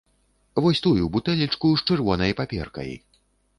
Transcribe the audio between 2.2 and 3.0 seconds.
паперкай!